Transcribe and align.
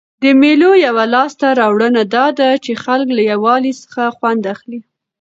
د 0.23 0.23
مېلو 0.41 0.71
یوه 0.87 1.03
لاسته 1.15 1.47
راوړنه 1.59 2.03
دا 2.15 2.27
ده، 2.39 2.49
چي 2.63 2.71
خلک 2.83 3.07
له 3.17 3.21
یووالي 3.31 3.73
څخه 3.81 4.01
خوند 4.17 4.43
اخلي. 4.53 4.79